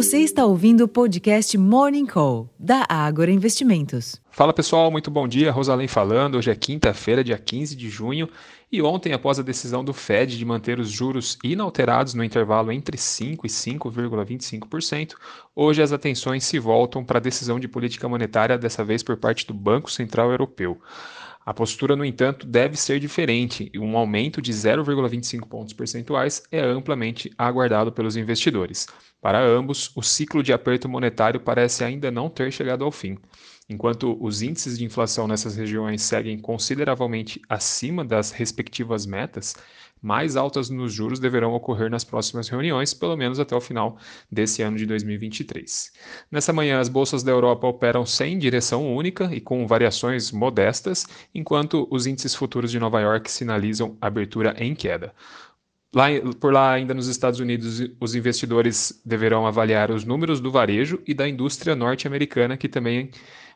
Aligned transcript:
Você 0.00 0.20
está 0.20 0.46
ouvindo 0.46 0.84
o 0.84 0.88
podcast 0.88 1.58
Morning 1.58 2.06
Call, 2.06 2.48
da 2.58 2.86
Ágora 2.88 3.30
Investimentos. 3.30 4.18
Fala 4.30 4.50
pessoal, 4.50 4.90
muito 4.90 5.10
bom 5.10 5.28
dia. 5.28 5.52
Rosalém 5.52 5.86
falando. 5.86 6.36
Hoje 6.36 6.50
é 6.50 6.54
quinta-feira, 6.54 7.22
dia 7.22 7.36
15 7.36 7.76
de 7.76 7.90
junho. 7.90 8.26
E 8.72 8.80
ontem, 8.80 9.12
após 9.12 9.38
a 9.38 9.42
decisão 9.42 9.84
do 9.84 9.92
Fed 9.92 10.38
de 10.38 10.44
manter 10.46 10.80
os 10.80 10.88
juros 10.90 11.36
inalterados 11.44 12.14
no 12.14 12.24
intervalo 12.24 12.72
entre 12.72 12.96
5% 12.96 13.40
e 13.44 13.48
5,25%, 13.48 15.16
hoje 15.54 15.82
as 15.82 15.92
atenções 15.92 16.44
se 16.44 16.58
voltam 16.58 17.04
para 17.04 17.18
a 17.18 17.20
decisão 17.20 17.60
de 17.60 17.68
política 17.68 18.08
monetária, 18.08 18.56
dessa 18.56 18.82
vez 18.82 19.02
por 19.02 19.18
parte 19.18 19.46
do 19.46 19.52
Banco 19.52 19.90
Central 19.90 20.30
Europeu. 20.30 20.80
A 21.44 21.52
postura, 21.52 21.94
no 21.94 22.06
entanto, 22.06 22.46
deve 22.46 22.76
ser 22.76 23.00
diferente 23.00 23.70
e 23.74 23.78
um 23.78 23.98
aumento 23.98 24.40
de 24.40 24.50
0,25 24.50 25.46
pontos 25.46 25.74
percentuais 25.74 26.42
é 26.50 26.60
amplamente 26.60 27.30
aguardado 27.36 27.92
pelos 27.92 28.16
investidores. 28.16 28.86
Para 29.20 29.44
ambos, 29.44 29.90
o 29.94 30.02
ciclo 30.02 30.42
de 30.42 30.52
aperto 30.52 30.88
monetário 30.88 31.40
parece 31.40 31.84
ainda 31.84 32.10
não 32.10 32.30
ter 32.30 32.50
chegado 32.50 32.84
ao 32.84 32.90
fim. 32.90 33.18
Enquanto 33.68 34.16
os 34.20 34.42
índices 34.42 34.78
de 34.78 34.84
inflação 34.84 35.28
nessas 35.28 35.54
regiões 35.54 36.02
seguem 36.02 36.38
consideravelmente 36.38 37.40
acima 37.48 38.04
das 38.04 38.32
respectivas 38.32 39.06
metas, 39.06 39.54
mais 40.02 40.34
altas 40.34 40.70
nos 40.70 40.92
juros 40.92 41.20
deverão 41.20 41.52
ocorrer 41.52 41.90
nas 41.90 42.02
próximas 42.02 42.48
reuniões, 42.48 42.94
pelo 42.94 43.16
menos 43.16 43.38
até 43.38 43.54
o 43.54 43.60
final 43.60 43.98
desse 44.32 44.62
ano 44.62 44.76
de 44.76 44.86
2023. 44.86 45.92
Nessa 46.30 46.52
manhã, 46.52 46.80
as 46.80 46.88
bolsas 46.88 47.22
da 47.22 47.30
Europa 47.30 47.66
operam 47.66 48.06
sem 48.06 48.38
direção 48.38 48.92
única 48.92 49.28
e 49.32 49.40
com 49.40 49.66
variações 49.66 50.32
modestas, 50.32 51.06
enquanto 51.34 51.86
os 51.90 52.06
índices 52.06 52.34
futuros 52.34 52.70
de 52.70 52.78
Nova 52.80 53.00
York 53.00 53.30
sinalizam 53.30 53.96
abertura 54.00 54.54
em 54.58 54.74
queda. 54.74 55.12
Lá, 55.92 56.06
por 56.38 56.52
lá, 56.52 56.72
ainda 56.72 56.94
nos 56.94 57.08
Estados 57.08 57.40
Unidos, 57.40 57.82
os 57.98 58.14
investidores 58.14 59.02
deverão 59.04 59.44
avaliar 59.46 59.90
os 59.90 60.04
números 60.04 60.40
do 60.40 60.50
varejo 60.50 61.02
e 61.04 61.12
da 61.12 61.28
indústria 61.28 61.74
norte-americana, 61.74 62.56
que 62.56 62.68
também 62.68 63.10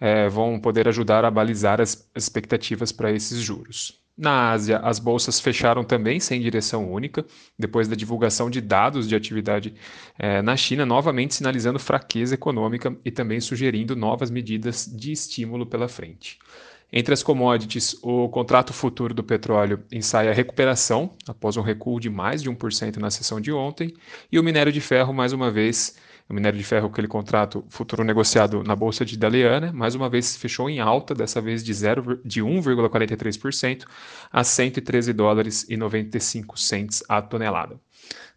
é, 0.00 0.28
vão 0.28 0.60
poder 0.60 0.86
ajudar 0.86 1.24
a 1.24 1.30
balizar 1.30 1.80
as 1.80 2.08
expectativas 2.14 2.92
para 2.92 3.10
esses 3.10 3.40
juros. 3.40 4.00
Na 4.20 4.50
Ásia, 4.50 4.78
as 4.80 4.98
bolsas 4.98 5.40
fecharam 5.40 5.82
também 5.82 6.20
sem 6.20 6.40
direção 6.42 6.92
única, 6.92 7.24
depois 7.58 7.88
da 7.88 7.96
divulgação 7.96 8.50
de 8.50 8.60
dados 8.60 9.08
de 9.08 9.16
atividade 9.16 9.72
eh, 10.18 10.42
na 10.42 10.54
China, 10.58 10.84
novamente 10.84 11.34
sinalizando 11.34 11.78
fraqueza 11.78 12.34
econômica 12.34 12.94
e 13.02 13.10
também 13.10 13.40
sugerindo 13.40 13.96
novas 13.96 14.30
medidas 14.30 14.84
de 14.84 15.10
estímulo 15.10 15.64
pela 15.64 15.88
frente. 15.88 16.38
Entre 16.92 17.14
as 17.14 17.22
commodities, 17.22 17.96
o 18.02 18.28
contrato 18.28 18.72
futuro 18.72 19.14
do 19.14 19.22
petróleo 19.22 19.84
ensaia 19.92 20.32
recuperação 20.32 21.12
após 21.28 21.56
um 21.56 21.62
recuo 21.62 22.00
de 22.00 22.10
mais 22.10 22.42
de 22.42 22.50
1% 22.50 22.96
na 22.96 23.10
sessão 23.10 23.40
de 23.40 23.52
ontem, 23.52 23.94
e 24.30 24.38
o 24.38 24.42
minério 24.42 24.72
de 24.72 24.80
ferro, 24.80 25.12
mais 25.14 25.32
uma 25.32 25.50
vez, 25.50 25.96
o 26.30 26.34
minério 26.34 26.56
de 26.56 26.64
ferro, 26.64 26.86
aquele 26.86 27.08
contrato 27.08 27.64
futuro 27.68 28.04
negociado 28.04 28.62
na 28.62 28.76
Bolsa 28.76 29.04
de 29.04 29.18
Dalian, 29.18 29.72
mais 29.72 29.96
uma 29.96 30.08
vez 30.08 30.36
fechou 30.36 30.70
em 30.70 30.78
alta, 30.78 31.12
dessa 31.12 31.40
vez 31.40 31.64
de, 31.64 31.72
de 32.24 32.40
1,43% 32.40 33.84
a 34.32 34.44
113 34.44 35.12
dólares 35.12 35.66
e 35.68 35.76
95 35.76 36.56
cents 36.56 37.02
a 37.08 37.20
tonelada. 37.20 37.80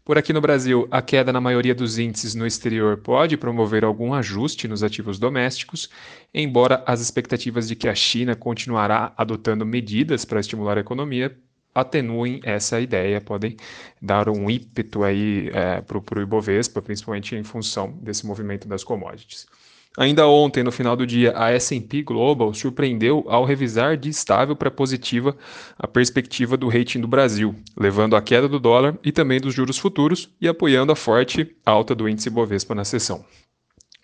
Por 0.04 0.18
aqui 0.18 0.34
no 0.34 0.42
Brasil, 0.42 0.88
a 0.90 1.04
queda 1.04 1.32
na 1.32 1.40
maioria 1.40 1.76
dos 1.76 2.00
índices 2.00 2.34
no 2.34 2.48
exterior 2.48 2.98
pode 2.98 3.38
promover 3.38 3.86
algum 3.86 4.14
ajuste 4.14 4.68
nos 4.68 4.84
ativos 4.84 5.20
domésticos, 5.20 5.88
embora 6.34 6.84
as 6.88 7.00
expectativas 7.00 7.68
de 7.68 7.76
que 7.76 7.88
a 7.88 7.94
China 7.94 8.36
continuará 8.36 9.14
adotando 9.16 9.66
medidas 9.66 10.26
para 10.26 10.40
estimular 10.40 10.78
a 10.78 10.82
economia 10.82 11.38
atenuem 11.74 12.40
essa 12.44 12.80
ideia, 12.80 13.20
podem 13.20 13.58
dar 14.02 14.30
um 14.30 14.50
ímpeto 14.50 15.04
aí 15.04 15.50
é, 15.54 15.82
para 15.82 16.20
o 16.20 16.22
Ibovespa, 16.22 16.82
principalmente 16.82 17.36
em 17.36 17.44
função 17.44 17.92
desse 18.02 18.26
movimento 18.26 18.68
das 18.68 18.84
commodities. 18.84 19.48
Ainda 19.96 20.28
ontem, 20.28 20.64
no 20.64 20.72
final 20.72 20.96
do 20.96 21.06
dia, 21.06 21.34
a 21.36 21.52
S&P 21.52 22.02
Global 22.02 22.52
surpreendeu 22.54 23.24
ao 23.28 23.46
revisar 23.46 23.96
de 23.96 24.10
estável 24.10 24.56
para 24.56 24.72
positiva 24.72 25.38
a 25.78 25.88
perspectiva 25.88 26.58
do 26.58 26.68
rating 26.68 27.00
do 27.00 27.08
Brasil, 27.08 27.56
levando 27.78 28.16
à 28.16 28.22
queda 28.22 28.48
do 28.48 28.60
dólar 28.60 28.98
e 29.04 29.12
também 29.12 29.40
dos 29.40 29.54
juros 29.54 29.78
futuros 29.78 30.30
e 30.42 30.48
apoiando 30.48 30.92
a 30.92 30.96
forte 30.96 31.56
alta 31.64 31.94
do 31.94 32.10
índice 32.10 32.32
Bovespa 32.32 32.74
na 32.74 32.84
sessão. 32.84 33.24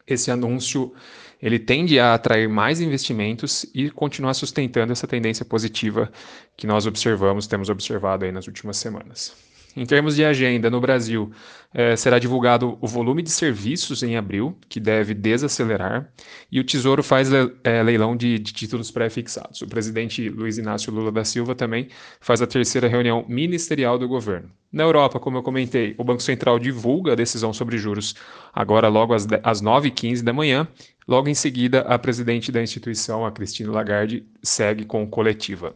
Esse 0.06 0.30
anúncio 0.30 0.94
ele 1.42 1.58
tende 1.58 2.00
a 2.00 2.14
atrair 2.14 2.50
mais 2.50 2.82
investimentos 2.82 3.66
e 3.74 3.90
continuar 3.90 4.34
sustentando 4.34 4.92
essa 4.92 5.08
tendência 5.08 5.46
positiva 5.46 6.12
que 6.58 6.68
nós 6.68 6.86
observamos, 6.86 7.48
temos 7.48 7.70
observado 7.70 8.26
aí 8.26 8.32
nas 8.32 8.48
últimas 8.48 8.78
semanas. 8.78 9.49
Em 9.80 9.86
termos 9.86 10.18
de 10.18 10.26
agenda, 10.26 10.70
no 10.70 10.82
Brasil, 10.82 11.32
eh, 11.74 11.96
será 11.96 12.20
divulgado 12.20 12.78
o 12.82 12.86
volume 12.86 13.24
de 13.24 13.30
serviços 13.30 14.04
em 14.04 14.18
abril, 14.18 14.58
que 14.68 14.78
deve 14.78 15.14
desacelerar, 15.14 16.12
e 16.52 16.60
o 16.60 16.66
Tesouro 16.66 17.02
faz 17.02 17.30
le 17.30 17.56
eh, 17.64 17.82
leilão 17.82 18.14
de, 18.14 18.38
de 18.38 18.52
títulos 18.52 18.92
pré-fixados. 18.92 19.62
O 19.62 19.68
presidente 19.68 20.28
Luiz 20.28 20.58
Inácio 20.58 20.92
Lula 20.92 21.14
da 21.14 21.24
Silva 21.24 21.56
também 21.56 21.88
faz 22.20 22.42
a 22.42 22.46
terceira 22.46 22.90
reunião 22.90 23.24
ministerial 23.30 23.98
do 23.98 24.06
governo. 24.06 24.52
Na 24.70 24.84
Europa, 24.84 25.18
como 25.18 25.38
eu 25.38 25.44
comentei, 25.44 25.96
o 25.98 26.04
Banco 26.04 26.22
Central 26.22 26.60
divulga 26.60 27.14
a 27.14 27.16
decisão 27.16 27.54
sobre 27.54 27.78
juros 27.78 28.16
agora 28.54 28.90
logo 28.90 29.14
às, 29.14 29.26
às 29.44 29.62
9h15 29.62 30.24
da 30.24 30.34
manhã. 30.34 30.68
Logo 31.08 31.30
em 31.30 31.34
seguida, 31.34 31.84
a 31.84 31.98
presidente 31.98 32.52
da 32.52 32.62
instituição, 32.62 33.26
a 33.26 33.32
Cristina 33.32 33.72
Lagarde, 33.72 34.26
segue 34.44 34.84
com 34.84 35.08
coletiva. 35.08 35.74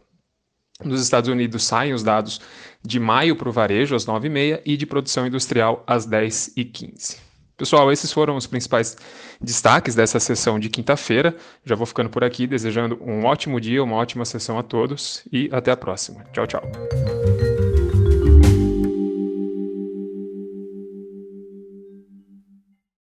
Nos 0.82 1.00
Estados 1.00 1.28
Unidos 1.28 1.64
saem 1.64 1.92
os 1.92 2.02
dados 2.02 2.40
de 2.82 2.98
maio 2.98 3.36
para 3.36 3.48
o 3.48 3.52
varejo 3.52 3.94
às 3.94 4.06
9h30 4.06 4.60
e 4.64 4.76
de 4.76 4.86
produção 4.86 5.26
industrial 5.26 5.84
às 5.86 6.06
10h15. 6.06 7.18
Pessoal, 7.56 7.92
esses 7.92 8.12
foram 8.12 8.36
os 8.36 8.48
principais 8.48 8.96
destaques 9.40 9.94
dessa 9.94 10.18
sessão 10.18 10.58
de 10.58 10.68
quinta-feira. 10.68 11.36
Já 11.64 11.76
vou 11.76 11.86
ficando 11.86 12.10
por 12.10 12.24
aqui, 12.24 12.48
desejando 12.48 12.98
um 13.00 13.24
ótimo 13.24 13.60
dia, 13.60 13.82
uma 13.82 13.94
ótima 13.94 14.24
sessão 14.24 14.58
a 14.58 14.62
todos 14.62 15.22
e 15.32 15.48
até 15.52 15.70
a 15.70 15.76
próxima. 15.76 16.24
Tchau, 16.32 16.46
tchau. 16.48 17.23